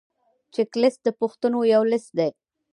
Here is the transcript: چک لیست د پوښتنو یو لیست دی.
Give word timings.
چک 0.53 0.69
لیست 0.81 0.99
د 1.03 1.07
پوښتنو 1.19 1.59
یو 1.73 1.83
لیست 1.91 2.11
دی. 2.17 2.29